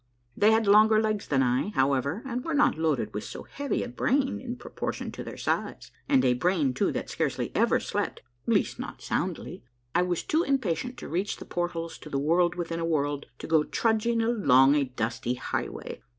They 0.35 0.51
had 0.51 0.65
longer 0.65 0.99
legs 0.99 1.27
than 1.27 1.43
I, 1.43 1.67
however, 1.75 2.23
and 2.25 2.43
were 2.43 2.55
not 2.55 2.75
loaded 2.75 3.13
with 3.13 3.23
so 3.23 3.43
heavy 3.43 3.83
a 3.83 3.87
brain 3.87 4.39
in 4.41 4.55
proportion 4.55 5.11
to 5.11 5.23
their 5.23 5.37
size, 5.37 5.91
and 6.09 6.25
a 6.25 6.33
brain, 6.33 6.73
too, 6.73 6.91
that 6.93 7.07
scarcely 7.11 7.51
ever 7.53 7.79
slept, 7.79 8.21
at 8.47 8.51
least 8.51 8.79
not 8.79 9.03
soundly. 9.03 9.63
I 9.93 10.01
was 10.01 10.23
too 10.23 10.41
impatient 10.41 10.97
to 10.97 11.07
reach 11.07 11.37
the 11.37 11.45
portals 11.45 11.99
to 11.99 12.09
the 12.09 12.17
World 12.17 12.55
within 12.55 12.79
a 12.79 12.83
World 12.83 13.27
to 13.37 13.45
go 13.45 13.63
trudging 13.63 14.23
along 14.23 14.73
a 14.73 14.85
dusty 14.85 15.35
highway. 15.35 16.01